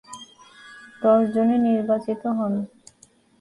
দশজনই 1.01 1.57
নির্বাচিত 1.67 2.21
হন। 2.37 2.53